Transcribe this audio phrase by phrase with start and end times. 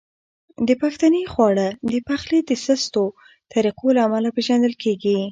[0.81, 3.03] پښتني خواړه د پخلي د سستو
[3.53, 5.19] طریقو له امله پیژندل کیږي.